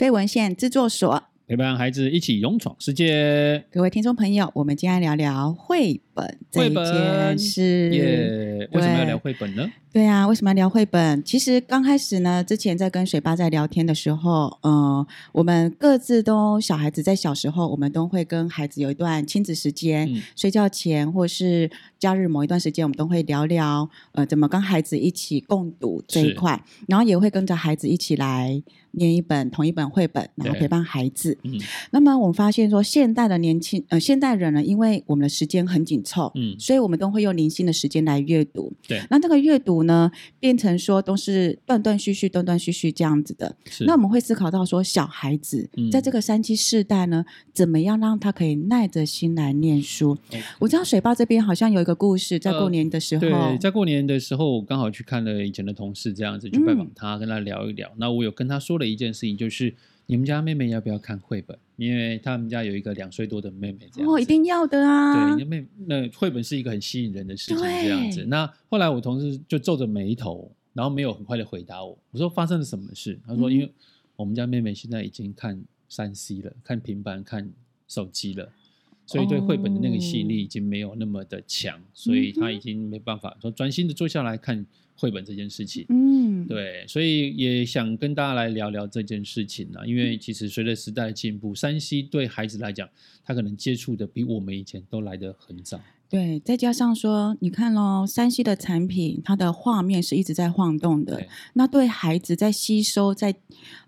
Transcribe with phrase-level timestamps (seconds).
[0.00, 1.22] 非文献制作所。
[1.46, 3.62] 陪伴孩子一起勇闯世界。
[3.70, 7.90] 各位听众朋友，我们今天来聊聊绘本这一件事。
[7.94, 9.70] 耶，yeah, 为什么要聊绘本呢？
[9.92, 11.24] 对啊，为什么要聊绘本？
[11.24, 28.62] 其实刚开始呢，之前在跟水爸在聊天的时候，嗯、呃，我们各自都小孩子在小时候，我们都会跟孩子有一段亲子时间，嗯、睡觉前或是假日某一段时间，我们都会聊聊，呃，怎么跟孩子一起共读这一块，然后也会跟着孩子一起来。
[28.92, 31.38] 念一本同一本绘本，然后陪伴孩子。
[31.44, 31.52] 嗯，
[31.92, 38.72] 那么我们发现说，现代的年轻呃，现代人呢，因为我们的时间很紧凑，嗯，所以我们都会用零星的时间来阅读。
[38.88, 40.10] 对，那这个阅读呢，
[40.40, 43.54] 变成说都是断断续续、断断续续这样子的。
[43.70, 50.18] 是，那我们会思考到说，小孩子在这个三七世代呢，怎么样让他可以耐着心来念书？
[50.32, 57.88] 嗯、我知道水坝这边好像有一个故事，在过年的时候，呃、对，在过年的时候，我刚好去看了以前的同事，这样子去拜访他，嗯、跟他聊一聊。
[57.98, 58.80] 那我有跟他说。
[58.80, 59.74] 了一件事情就是，
[60.06, 61.56] 你们家妹妹要不要看绘本？
[61.76, 64.10] 因为他们家有一个两岁多的妹妹，这样。
[64.10, 65.34] 哦，一定要的啊！
[65.34, 68.24] 对，那妹那绘本是一个很吸引人的事情，这样子。
[68.26, 71.96] 那后来我同事就皱着眉头，然后没有很快的回答我。
[72.10, 73.18] 我说发生了什么事？
[73.26, 73.72] 他说，因为
[74.16, 77.50] 我们家妹妹现在已经看三 C 了，看平板、看
[77.88, 78.52] 手机了，
[79.06, 84.66] 所以对绘本的那个吸引力已经没有那么的强，哦、所以她已经没办法说专心的坐下来看。
[85.00, 89.80] 绘本这件事情，嗯，对，所以也想跟大家来聊聊这件事情呢。
[89.86, 92.86] 因为其实随着时代的进步山西对孩子来讲，
[93.24, 95.80] 他可能接触的比我们以前都来得很早。
[96.10, 103.34] 对，再加上说，你看喽山西的产品，它的画面是一直在晃动的，对那对孩子在吸收，在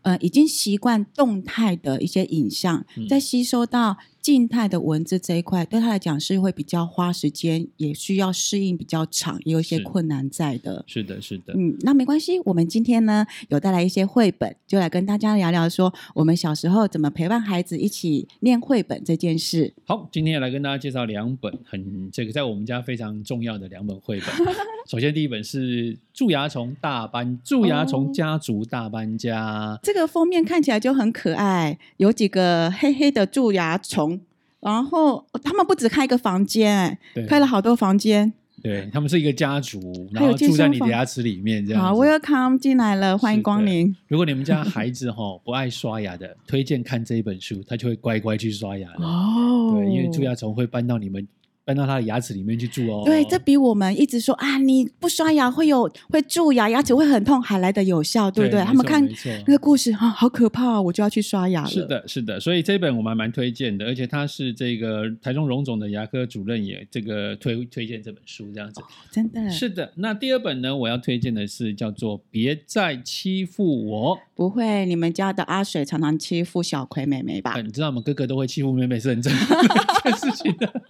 [0.01, 3.99] 呃已经习惯动态的一些影像，嗯、在吸收到。
[4.23, 10.85] 静态的文字这一块对他来讲是会比较花时间，也需要适应比较长，也有一些困难在的。
[10.87, 11.53] 是的，是的。
[11.55, 19.75] 嗯，那没关系，我们今天呢有带来一些绘本，就来跟大家聊聊说我们小时候怎么陪伴孩子一起念绘本这件事。
[19.85, 24.29] 好，今天要来跟大家介绍两本很这个在我们家非常重要的两本绘本。
[24.89, 34.21] 首先第一本是蛀牙虫大搬蛀牙虫家族大搬家，这个封面看起来就很可爱，有几个黑黑的蛀牙虫。
[34.61, 38.33] 然后他们不止开一个房间，对开了好多房间。
[38.63, 39.81] 对，他们是一个家族，
[40.13, 41.83] 然后住在你的牙齿里面这样。
[41.83, 43.97] 好，Welcome 进来了，欢迎光临。
[44.07, 49.05] 如果你们家孩子哈不爱刷牙的，推荐看这一本书，他就会乖乖去刷牙了。
[49.05, 51.27] 哦，对，因为蛀牙虫会搬到你们。
[51.65, 53.03] 搬到他的牙齿里面去住哦。
[53.05, 58.61] 对，这比我们一直说啊，你不刷牙会有会蛀牙，牙齿会很痛，还来得有效，对不对？
[58.61, 59.07] 对他们看
[59.47, 61.69] 那个故事啊，好可怕，我就要去刷牙了。
[61.69, 68.81] 是的，是的，所以这本我们还蛮推荐的，而且他是这个台中荣总的牙科主任也这个推推荐这本书这样子。
[68.81, 69.49] 哦，真的。
[69.51, 74.17] 是的，那第二本呢，我要推荐的是叫做《别再欺负我》。
[74.35, 77.61] 不会，你们家的阿水常常欺负小葵妹妹吧？
[77.61, 80.83] 你知道我们哥哥都会欺负妹妹，是很正常的事情的。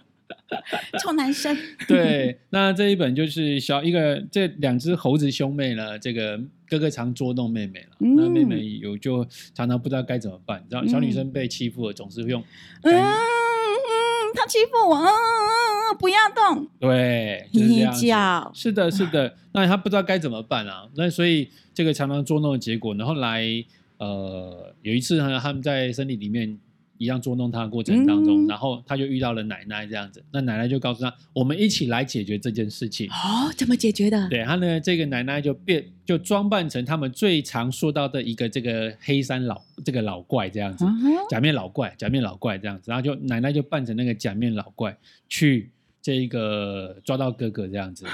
[1.01, 1.57] 臭男生。
[1.87, 5.97] 对，那这一本就是小一个这两只猴子兄妹呢。
[5.99, 10.61] 这个哥哥常捉弄妹妹了，嗯、那妹妹有就常常不知道该怎么办。
[10.63, 12.43] 你知道，小女生被欺负了，总是用
[12.81, 13.09] 嗯嗯，
[14.33, 16.67] 他欺负我，嗯，不要动。
[16.79, 18.51] 对，就是这样叫。
[18.53, 19.35] 是的，是的。
[19.53, 20.87] 那他不知道该怎么办啊？
[20.95, 23.05] 那所以这个常常捉弄的结果然？
[23.05, 23.43] 后来
[23.97, 26.57] 呃，有一次呢，他们在森林里面。
[27.03, 34.29] 一样捉弄他的过程当中，嗯、然后他就遇到了奶奶这样子，那奶奶就告诉他：“我们一起来解决这件事情。”哦，怎么解决的？
[34.29, 40.95] 对，他呢，这个奶奶就变，就装扮成他们最常说到的一个这个黑山老这个老怪这样子，嗯、
[41.29, 44.97] 假面老怪，假面老怪这样子，然后就奶奶就扮成那个假面老怪
[45.27, 45.72] 去。
[46.03, 48.05] 这一个抓到哥哥这样子，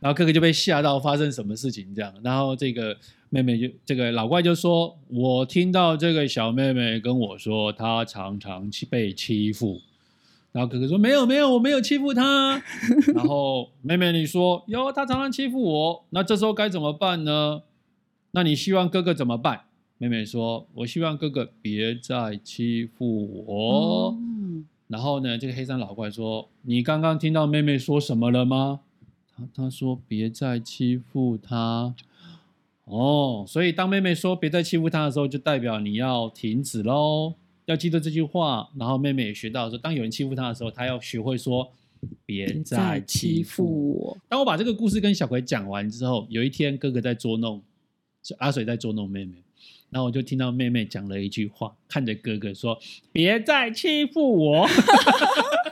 [0.00, 2.96] 然后哥哥就被吓到，发生什么事情这样，然后这个
[3.30, 9.80] 妹妹就这个老怪就说：“我听到这个小妹妹跟我说，她常常被欺负。”
[10.50, 12.60] 然后哥哥说：“没有没有，我没有欺负她。”
[13.14, 17.62] 然后妹妹你说：“哟，她常常欺负我。”那这时候该怎么办呢？
[18.32, 19.60] 那你希望哥哥怎么办？
[19.98, 24.16] 妹妹说：“我希望哥哥别再欺负我。
[24.18, 24.24] 嗯”
[24.88, 28.80] 然后呢，这个黑山老怪说：“你刚刚听到妹妹说什么了吗？”
[29.36, 31.94] 他他说：“别再欺负她。”
[32.84, 37.34] 哦，所以当妹妹说“别再欺负她”的时候，就代表你要停止喽，
[37.66, 38.70] 要记得这句话。
[38.78, 41.70] 然后妹妹也学到说，当有人欺负她的时候，她要学会说
[42.24, 44.16] “别再欺负我”。
[44.26, 47.62] 当我把这个故事跟小葵讲完之后，有一天哥哥在捉弄，
[48.38, 49.42] 阿水在捉弄妹妹。
[49.90, 52.78] 然后我就听到妹妹讲了一句话，看着哥哥说
[53.10, 54.66] ：“别再欺负我。”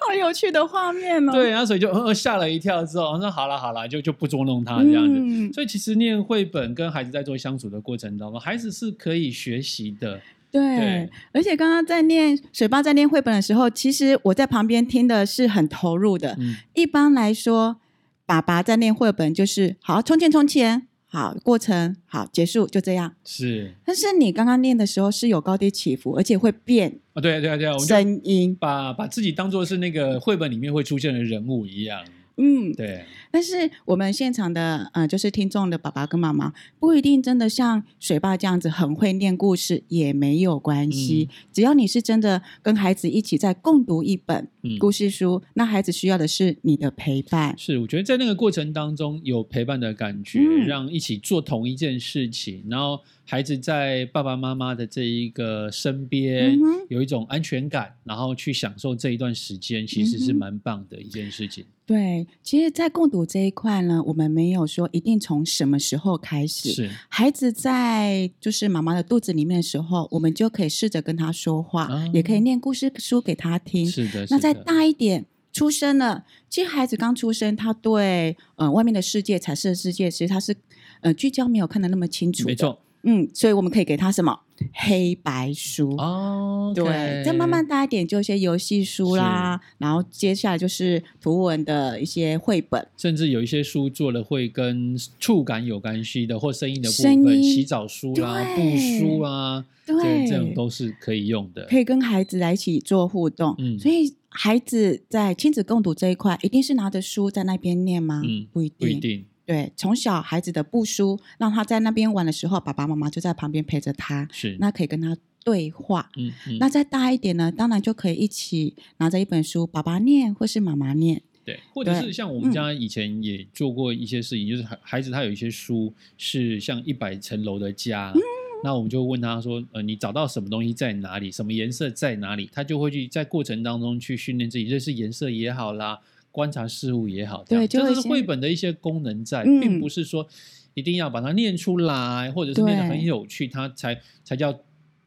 [0.09, 1.33] 好有趣的画面哦。
[1.33, 5.15] 对，然后所以就呃吓了一跳，之后我说：“好了好了，就就不捉弄他这样子。
[5.19, 10.21] 嗯”所以其实念绘本跟孩子在做相处的过程当中，孩子是可以学习的。
[10.51, 16.37] 对，对而且刚刚在念水爸在念绘本的时候，其实我在旁边听的是很投入的。
[16.39, 17.77] 嗯、一般来说，
[18.25, 20.87] 爸爸在念绘本就是好，从前从前。
[21.17, 23.15] 好，过程好，结束就这样。
[23.25, 27.01] 是，但是你刚刚念的时候是有高低起伏，而且会变。
[27.15, 32.05] 哦，对啊，对啊，对啊，声音，把把自己当做是那个绘本里面会出现的人物一样。
[32.37, 33.03] 嗯，对。
[33.31, 41.29] 但是我们现场的呃，就是听众的爸爸跟妈妈，不一定真的像水爸这样子很会念故事，也没有关系。
[41.31, 47.55] 嗯、只要你是真的跟孩子一起在共读一本故事书，嗯、那孩子需要的是你的陪伴。
[47.59, 53.01] 是，我觉得在那个过程当中有陪伴的感觉，嗯、让一起做同一件事情，然后。
[53.29, 61.65] 孩子在爸爸妈妈的这一个身边，嗯、有一种安全感，然后去享受这一段时间，其实是蛮棒的一件事情。
[61.85, 66.71] 对，其实，在共读这一块呢，我们没有说一定从什么时候开始。
[66.71, 73.85] 是孩子在就是妈妈的肚子里面的时候，我们就可以试着跟他说话，嗯、也可以念故事书给他听。
[73.85, 74.27] 是的。
[74.31, 80.55] 那再大一点，出生了，其实孩子刚出生，他对呃外面的世界、彩色的世界，其实他是
[81.01, 82.47] 呃聚焦没有看的那么清楚。
[82.47, 82.81] 没错。
[83.03, 84.41] 嗯，所以我们可以给他什么
[84.73, 103.55] 黑白书哦，对，再慢慢大一点，就一些游戏书啦，然后接下来就是图文的一些绘本，甚至有一些书做了会跟触感有关系的或声音的部分，音洗澡书啦、布书啊，对，这种都是可以用的，可以跟孩子来一起做互动。
[103.59, 108.23] 嗯，所以孩子在亲子共读这一块，一定是拿着书在那边念吗？
[108.25, 109.25] 嗯，不一定，不一定。
[109.47, 116.11] 对，从小孩子的布书，让他在那边玩的时候，爸爸妈妈就在旁边陪着他，是，那可以跟他对话。
[116.17, 121.23] 嗯，嗯，那再大一点呢，当然就可以一起拿着一本书，爸爸念或是妈妈念。
[121.45, 128.21] 对，或者是像我们家以前也做过一些事情，嗯、就是孩孩子他有一些书是像一百层楼的家，嗯、
[128.65, 131.31] 那我们就问他说，呃，你找到什么东西在哪里？
[131.31, 132.51] 什么颜色在哪里？
[132.53, 136.01] 他就会去在过程当中去训练自己，认识颜色也好啦。
[136.37, 140.29] 观察事物也好，对，这是绘本的一些功能在，嗯、并不是说
[140.75, 144.53] 一定要把它念出来，或者是念得很有趣，它才才叫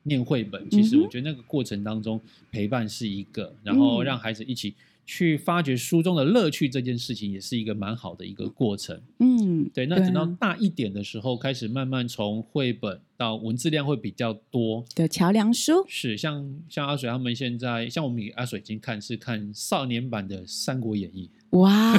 [0.09, 0.69] 念绘本。
[0.69, 2.19] 其实我觉得那个过程当中
[2.51, 4.73] 陪伴是一个，嗯、然后让孩子一起
[5.05, 8.99] 去发掘书中的乐趣，这件事情也是一个蛮好的一个过程。
[9.19, 9.85] 嗯，对。
[9.85, 21.27] 那等到大一点的时候，开始慢慢从绘本到文字量会比较多的桥梁书，是像像阿水他们现在，像我们阿水已经看是看少年版的《三国演义》。
[21.57, 21.95] 哇，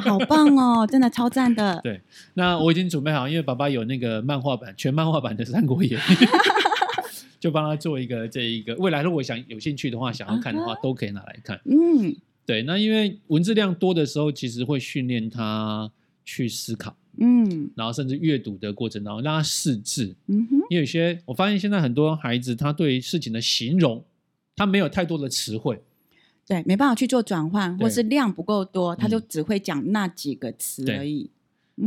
[0.00, 1.80] 好棒哦，真的超赞的。
[1.84, 2.00] 对，
[2.34, 5.96] 那我已经准备好，因为爸爸有那个漫画版，全漫画版的《三国演义》，
[7.42, 8.72] 就帮他做一个这一个。
[8.76, 11.60] 未来如果想有兴趣的话，想要看的话，都可以拿来看。
[11.64, 12.14] 嗯。
[12.44, 15.90] 对，那因为文字量多的时候，其实会训练他
[16.24, 24.04] 去思考，嗯，然后甚至阅读的过程当中让他识字，嗯哼，因为有些我发现现在很多孩子他对事情的形容，
[24.56, 25.80] 他没有太多的词汇，
[26.44, 31.30] 对，没办法去做转换，或是量不够多，他就只会讲那几个词而已。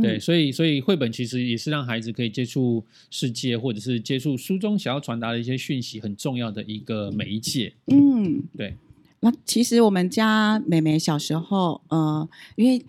[0.00, 7.72] 嗯、对，所以所以绘本其实也是让孩子可以接触世界，或者是接触书中想要传达的一些讯息很重要的一个媒介。
[7.86, 8.74] 嗯，对。
[9.20, 12.84] 那其实我们家妹妹小时候，呃，因为。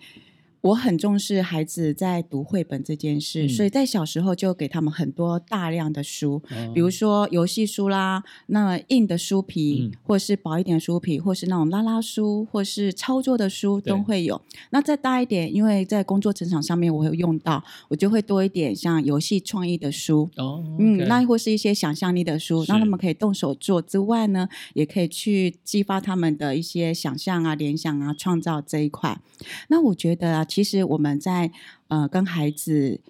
[0.60, 14.40] 我很重视孩子在读绘本这件事，嗯、所以在小时候就给他们很多大量的书，嗯、比如说游戏书啦，那硬的书皮，嗯、或是薄一点的书皮，或是那种拉拉书，或是操作的书都会有。
[14.70, 29.20] 那再大一点，因为在工作职场上面我会用到，我就会多一点像游戏创意的书，哦 okay、嗯，那或是一些想象力的书，是让他们可以动手做之外呢，也可以去激发他们的一些想象啊、联想啊、创造这一块。
[29.68, 30.44] 那我觉得啊。
[30.48, 31.52] 其实我们在
[31.88, 33.00] 呃跟孩子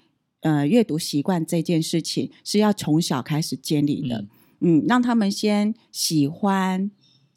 [0.40, 4.26] 呃阅读习惯这件事情是要从小开始建立的，
[4.60, 6.90] 嗯，嗯，让他们先喜欢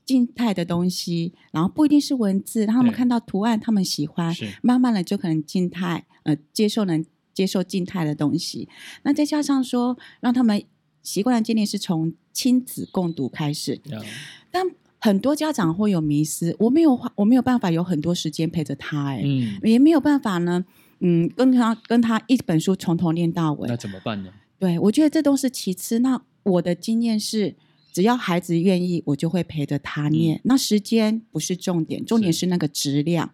[0.03, 8.67] 静态的东西，然后不一定是文字，让他们看到图案，他们喜欢，慢慢的就可能静态呃接受能接受静态的东西。
[9.03, 10.63] 那再加上说，让他们
[11.03, 14.03] 习惯的建立是从亲子共读开始，嗯、
[14.51, 14.65] 但。
[15.03, 20.63] 很多家长会有迷失，我没有我没有办法有很多时间陪着他，哎，嗯，也没有办法呢，
[20.99, 24.29] 嗯，跟他跟他一本书从头念到尾，那怎么办呢？
[24.59, 25.99] 对，我觉得这都是其次。
[25.99, 27.55] 那我的经验是，
[27.91, 30.37] 只要孩子愿意，我就会陪着他念。
[30.37, 33.31] 嗯、那时间不是重点，重点是那个质量。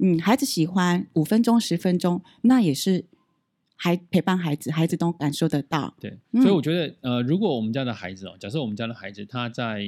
[0.00, 3.04] 嗯，孩子喜欢五分钟、十分钟，那也是。
[3.76, 5.94] 还陪伴孩子，孩子都感受得到。
[6.00, 9.78] 对，所以我觉得，呃，如果我们家的孩子哦，假设我们家的孩子他在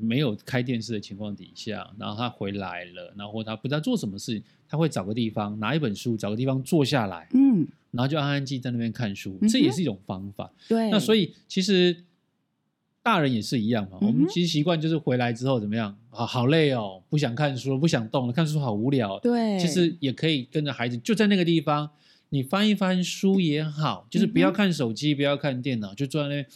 [0.00, 10.52] 没有开电视的情况底下，然后他回来了，然后他不知道做什么事，他会找个地方拿一本书，找个地方坐下来，嗯，然后就安安静静在那边看书，这也是一种方法。
[10.68, 12.04] 对，那所以其实。
[13.00, 13.96] 大人也是一样嘛。
[14.02, 16.26] 嗯、我们其实习惯就是回来之后怎么样啊？
[16.26, 19.18] 好累哦，不想看书，不想动了，看书好无聊。
[19.20, 21.88] 对，其实也可以跟着孩子，就在那个地方，
[22.30, 26.46] 你翻一翻书也好，就是不要看手机，嗯、不要看电脑，就坐在那边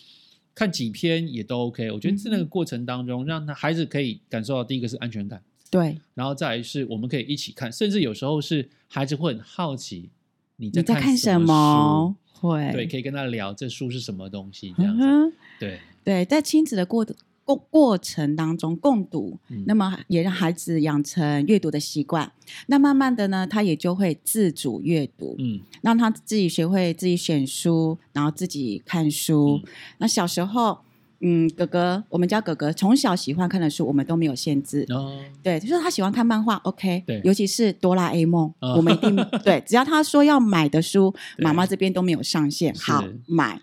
[0.55, 1.91] 看几篇也都 OK。
[1.91, 10.11] 我觉得在那个过程当中，让他孩子可以感受到第一个是安全感，对，然后再来是我们可以一起看，甚至有时候是孩子会很好奇。
[10.57, 12.14] 你在看什么？
[12.35, 15.02] 会对，可以跟他聊这书是什么东西，这样子。
[15.05, 17.05] 嗯、对对，在亲子的过
[17.45, 22.33] 过过程当中共读，嗯、那么也让孩子养成阅读的习惯。
[22.67, 29.61] 那慢慢的呢，他也就会自主阅读，嗯，让他自己学会自己选书，然后自己看书。
[29.63, 30.79] 嗯、那小时候。
[31.25, 34.85] 嗯，哥哥，我们家哥哥从小喜欢看的书，我们都没有限制。
[34.89, 43.61] 哦，对，就是他喜欢看漫画，OK，对，尤其是哆啦 A 梦，哦、我们一定 对，只要他说要买的书，对妈妈这边都没有上限，好是买。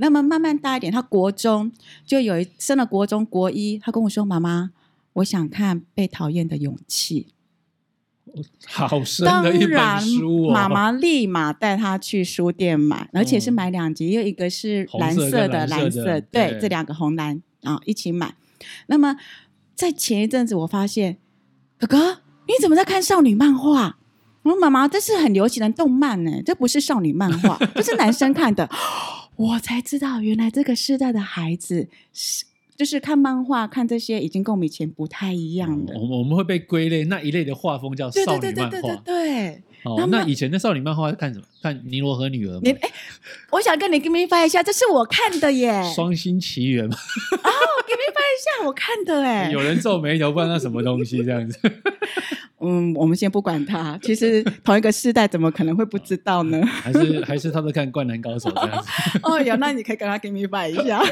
[0.00, 1.70] 那么慢慢大一点，他国中
[2.06, 4.70] 就有一升了国中国一，他跟我说：“妈妈，
[5.12, 7.28] 我想看《被讨厌的勇气》。
[8.66, 10.52] ”好深的一本书哦！
[10.52, 18.34] 妈妈立马带他去书店买，而且是买两集，又一个是蓝色的，蓝色，对，这两个红蓝啊一起买。
[18.86, 19.16] 那么
[19.74, 21.18] 在前一阵子，我发现
[21.78, 23.96] 哥哥，你怎么在看少女漫画？
[24.42, 28.66] 我说妈妈，这是很流行的动漫呢，这不是少女漫画，这是男生看的。
[29.40, 32.44] 我才知道，原来这个时代的孩子是。
[32.76, 35.92] 就是看漫画，看这些已经跟我们以前不太一样了。
[35.96, 38.40] 我们我们会被归类那一类的画风叫少女漫画。
[38.40, 39.62] 对对对对对对。
[39.84, 41.44] 哦，那以前的少女漫画看什么？
[41.62, 42.60] 看《尼罗河女儿》吗？
[42.82, 42.90] 哎，
[43.50, 46.96] 我想跟你 give me five 一下，这是我看的耶，《双星奇缘》嘛。
[46.96, 47.50] 哦
[47.86, 49.50] ，give me five 一下，我看的哎。
[49.52, 51.58] 有人皱眉头，不知道那什么东西这样子。
[52.62, 53.98] 嗯，我们先不管他。
[54.02, 56.60] 其实同一个世代，怎么可能会不知道呢？
[56.66, 58.88] 还是还是他都看《灌篮高手》这样子。
[59.22, 61.02] 哦，有，那你可以跟他 give me five 一下。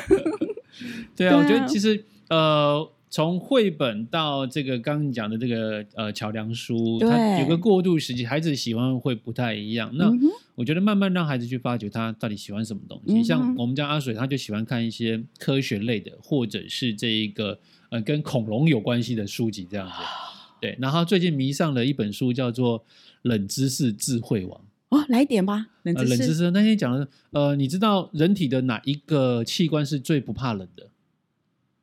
[1.16, 9.90] 对啊，我觉得其实呃，从绘本到这个刚刚你讲的这个呃桥梁书，它有个过渡时期，孩子喜欢会不太一样。
[9.94, 10.12] 那
[10.54, 13.14] 我觉得慢慢让孩子去发掘他到底喜欢什么东西。
[13.14, 17.58] 嗯、像我们家阿水，他就喜欢看一些科学类的，或者是这一个
[17.90, 19.94] 呃跟恐龙有关系的书籍这样子。
[20.60, 22.80] 对，然后最近迷上了一本书，叫做
[23.22, 24.60] 《冷知识智慧王》。
[24.88, 25.68] 哦，来一点吧。
[25.84, 30.90] 冷知识，呃、冷知识那天讲的，呃，你知道人体的哪一个器官是最不怕冷的？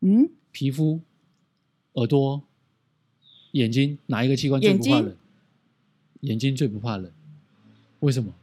[0.02, 1.00] 嗯，皮肤、
[1.96, 2.42] 耳朵、
[3.52, 5.06] 眼睛，哪一个器官最不怕冷？
[5.06, 5.18] 眼睛，
[6.22, 7.12] 眼睛最不怕冷，
[8.00, 8.34] 为什么？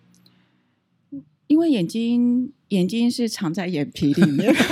[1.47, 4.54] 因为眼睛，眼睛是藏在眼皮里面。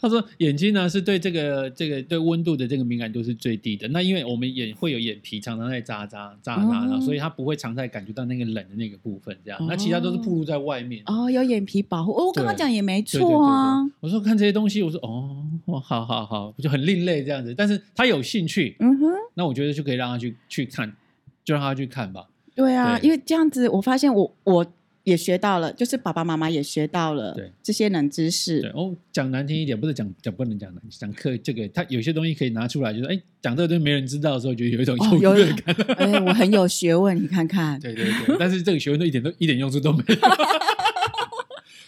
[0.00, 3.86] 他说：“眼睛呢，是对这个这个对温度的这个敏感度是最低的。
[3.88, 9.38] 那因为我们眼会有眼皮常常在扎扎扎扎，哦、所以它不会常在感觉到那个冷的那个部分。
[9.44, 11.04] 这样，哦、那其他都是暴露在外面。
[11.06, 12.10] 哦，有眼皮保护。
[12.10, 13.88] 哦，我刚刚讲也没错啊。
[14.00, 17.54] 我说看这些东西，我说哦，好好好，就很另类这样子。
[17.54, 20.92] 但是他有兴趣，嗯哼，那我觉得就可以让他去去看，
[21.44, 22.26] 就让他去看吧。
[22.54, 24.66] 对啊，对因为这样子，我发现我我。”
[25.04, 28.60] 也学到了，就是爸爸妈妈也学到了这些冷知识。
[28.60, 35.74] 对哦，讲难听一点，不是讲讲不能讲难，讲课这个，他有些东西可以拿出来，就是哎，讲这个东西没人知道的时候，觉得有一种优越感。
[35.96, 37.80] 哎，我很有学问，你看看。
[37.80, 40.14] 对对对，但是这个学问都一点都一点用处都没有。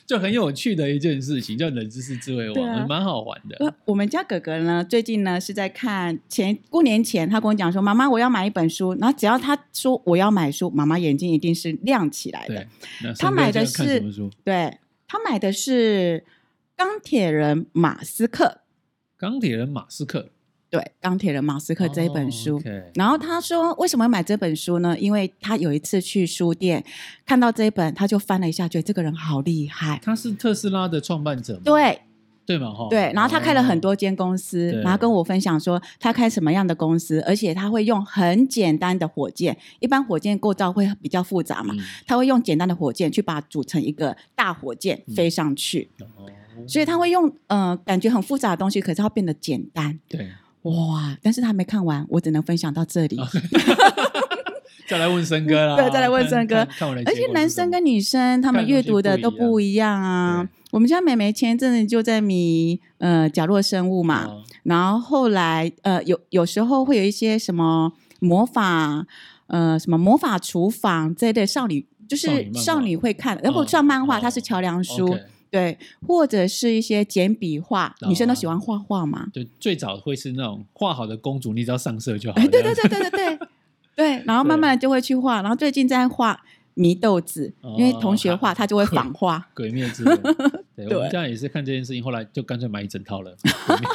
[0.07, 3.75] 就很有趣的一件事情，叫冷知识智慧王，啊、蛮好玩的。
[3.87, 12.67] 我们家哥哥呢，最近呢是在看前过年前，他跟我讲说：“妈妈，我要买一本书。”然后只要他说我要买书，妈妈眼睛一定是亮起来的。
[13.19, 14.03] 他买的是
[14.45, 16.23] 对，他买的是
[16.77, 18.45] 《钢铁人马斯克》。
[19.17, 20.31] 钢铁人马斯克。
[20.75, 22.65] 对，钢铁人马斯克这一本书，oh.
[22.95, 24.99] 然后他说为什么要买这本书呢？
[24.99, 26.85] 因为他有一次去书店
[27.25, 30.01] 看到这一本，他就翻了一下，觉得这个人好厉害。
[30.03, 31.61] 他是特斯拉的创办者吗？
[31.65, 32.01] 对，
[32.45, 32.89] 对嘛哈？
[32.91, 50.01] 对，然后他开了很多间公司，oh, 然后跟我分享说他开什么样的公司，而且他会用很简单的火箭，一般火箭构造会比较复杂嘛，嗯、他会用简单的火箭去把它组成一个大火箭飞上去，嗯、所以他会用呃感觉很复杂的东西，可是它变得简单。
[50.09, 50.29] 对。
[50.65, 51.17] 哇！
[51.23, 53.19] 但是他还没看完，我只能分享到这里。
[54.87, 56.57] 再来问森哥啦，对，再来问森哥。
[57.07, 60.47] 而且男生跟女生他们阅读的都不一样啊。
[60.73, 64.29] 我们家妹妹前一阵子就在迷呃角落生物嘛，
[64.65, 69.07] 然后后来呃有有时候会有一些什么魔法
[69.47, 75.17] 呃什么魔法厨房这一类少女，就是少女会看，然后上漫画，它是桥梁书。
[75.55, 79.29] 对，或者是一些简笔画，女生都喜欢画画嘛。
[79.33, 82.35] 对，最早会是那种画好的公主，你只要上色就好。
[82.35, 83.39] 对对对对对对
[83.95, 86.43] 对，然后慢慢的就会去画，然后最近在画
[86.75, 89.47] 祢豆子，因为同学画他就会仿画。
[89.55, 90.21] 鬼灭之刃。
[90.77, 93.37] 对，我们家也是看这件事情，后来就干脆买一整套了。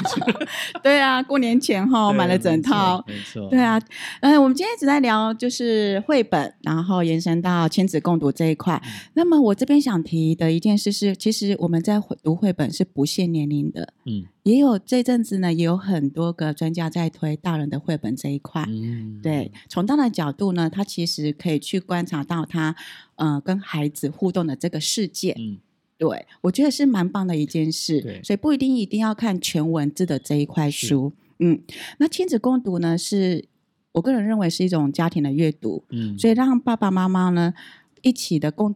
[0.81, 3.49] 对啊，过年前哈买了整套，没错。
[3.49, 3.77] 对啊，
[4.21, 8.81] 嗯，我们今天一直在聊就是绘本，然后延伸到亲子共读这一块。
[8.85, 13.93] 嗯、那么我这边想提的一件事是，其实我们在读绘本是不限年龄的。
[14.05, 18.63] 嗯，也有这阵子呢，也有很多个专家在推大人的绘本这一块。
[18.69, 22.75] 嗯，对，从大人的角度呢，他其实可以去观察到他
[23.15, 25.35] 呃跟孩子互动的这个世界。
[25.37, 25.57] 嗯。
[25.99, 31.11] 对，我觉得是蛮棒的一件事，对所以不一定一定要看全文字的这一块书。
[31.39, 31.61] 嗯，
[31.97, 33.45] 那亲子共读呢，是
[33.91, 37.53] 我个人认为是一种家庭的阅读，嗯，所以让爸爸妈妈呢
[38.01, 38.73] 一起的共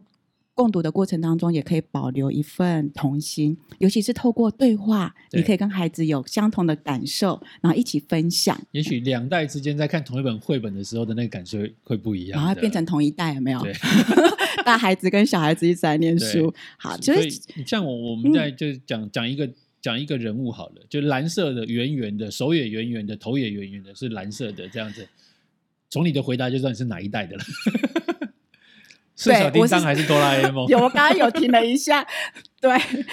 [0.54, 8.58] 共读的过程当中，也可以保留一份童心，尤其是透过对话，对你可以跟孩子有相同的感受，然后一起分享。
[8.70, 13.60] 也许两代之间在看同一本绘本的时候的那个感受会不一样，然后变成同一代，有没有？
[13.60, 13.74] 对
[14.64, 16.50] 大孩子跟小孩子一直在念书。
[16.50, 19.50] 对好，所以你像我，我们在就讲讲、嗯、一个
[19.82, 25.06] 讲一个人物好了，就蓝色的圆圆的，手也圆圆的，头也圆圆的，是蓝色的这样子。
[25.90, 27.44] 从你的回答就知道你是哪一代的了。
[29.16, 30.66] 是小叮当还是哆啦 A 梦？
[30.68, 32.04] 有，我刚刚有听了一下，
[32.60, 32.70] 对，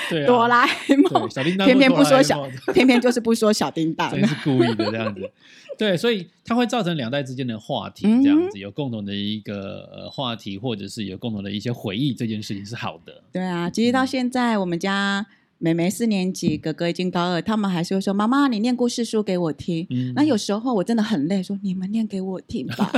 [0.09, 5.31] 对啊、哆啦 A 梦，小叮当偏偏不说小，偏偏就是不说小叮当，真是故意的这样子。
[5.77, 13.23] 对，所以它会造成两代之间的话题，这样子、嗯、有共同的一个呃话题，或者是有共同的一些回忆，这件事情是好的。
[13.31, 15.25] 对啊，其实到现在，我们家
[15.57, 19.87] 妹妹四年级，哥哥已经高二，他们还是会说：“妈妈，你念故事书给我听。
[19.89, 22.91] 嗯”那有时候我真的很累，说：“你们念给我听吧。”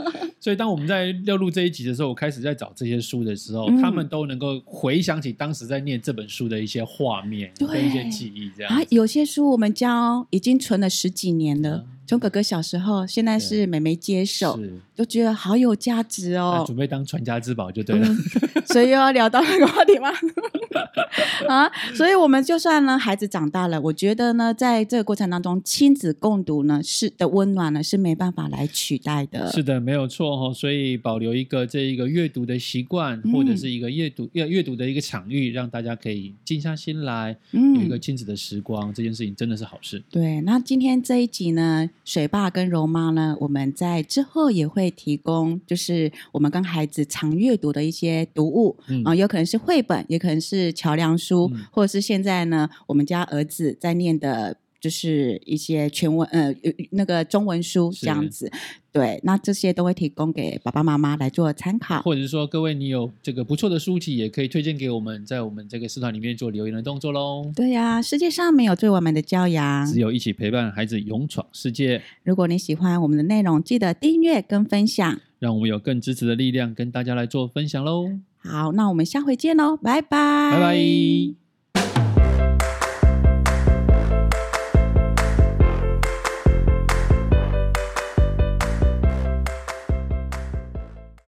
[0.43, 8.49] 所以，当我们在要录这一集的时候，我开始在找这些书的时候，嗯、他们都能够回想起当时在念这本书的一些画面跟一些记忆。
[8.57, 14.59] 这样啊，有些书我们教已经存了十几年了，从、嗯、哥哥小时候，现在是妹妹接手，
[14.97, 16.65] 都觉得好有价值哦。
[16.67, 18.05] 准备当传家之宝就对了。
[18.05, 18.17] 嗯、
[18.65, 20.11] 所以又要聊到那个话题吗？
[21.47, 29.49] 啊，所以我们就算呢，孩子长大了，我觉得呢，在这个过程当中，亲子共读呢，是的温暖呢，是没办法来取代的。
[29.49, 30.53] 是的，没有错哈。
[30.53, 40.03] 所以保留一个这一个阅读的习惯，嗯、或者是一个阅读要阅读的一个场域，让大家可以静下心来，嗯、有一个亲子的时光，这件事情真的是好事。
[40.09, 54.57] 对，那今天这一集呢，水爸跟柔妈呢，我们在之后也会提供，就是我们跟孩子常阅读的一些读物，啊、嗯呃，有可能是绘本，也可能是桥梁书，嗯、或者是现在呢，我们家儿子在念的。
[54.81, 56.53] 就是一些全文呃
[56.89, 58.51] 那个中文书这样子，
[58.91, 67.51] 对，那这些都会提供给爸爸妈妈来做参考，或者是说各位你有这个不错的书籍，也可以推荐给我们，在我们这个社团里面做留言的动作喽。
[67.55, 72.01] 对呀、啊，世界上没有最完美的教养，只有一起陪伴孩子勇闯世界。
[72.23, 78.09] 如果你喜欢我们的内容，记得订阅跟分享，让我们有更支持的力量跟大家来做分享喽。
[78.39, 81.40] 好，那我们下回见喽，拜拜，拜拜。